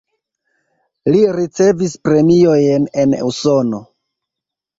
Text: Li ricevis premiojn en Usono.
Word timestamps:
Li 1.15 1.19
ricevis 1.39 1.93
premiojn 2.09 2.89
en 3.03 3.15
Usono. 3.29 3.83